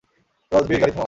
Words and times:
রাজবীর, 0.51 0.79
গাড়ি 0.79 0.91
থামাও! 0.91 0.99